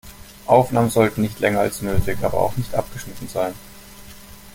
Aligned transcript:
Aufnahmen 0.47 0.89
sollten 0.89 1.21
nicht 1.21 1.39
länger 1.41 1.59
als 1.59 1.83
nötig, 1.83 2.17
aber 2.23 2.33
auch 2.39 2.57
nicht 2.57 2.73
abgeschnitten 2.73 3.27
sein. 3.27 3.53